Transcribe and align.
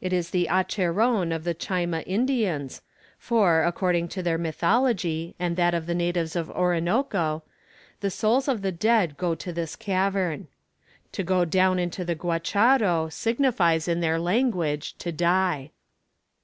It 0.00 0.12
is 0.12 0.30
the 0.30 0.48
Acheron 0.48 1.30
of 1.30 1.44
the 1.44 1.54
Chayma 1.54 2.02
Indians, 2.04 2.82
for, 3.20 3.62
according 3.62 4.08
to 4.08 4.20
their 4.20 4.36
mythology 4.36 5.36
and 5.38 5.56
that 5.56 5.74
of 5.74 5.86
the 5.86 5.94
natives 5.94 6.34
of 6.34 6.50
Orinoco, 6.50 7.44
the 8.00 8.10
souls 8.10 8.48
of 8.48 8.62
the 8.62 8.72
dead 8.72 9.16
go 9.16 9.36
to 9.36 9.52
this 9.52 9.76
cavern. 9.76 10.48
To 11.12 11.22
go 11.22 11.44
down 11.44 11.78
into 11.78 12.04
the 12.04 12.16
Guacharo 12.16 13.12
signifies 13.12 13.86
in 13.86 14.00
their 14.00 14.18
language 14.18 14.98
to 14.98 15.12
die. 15.12 15.70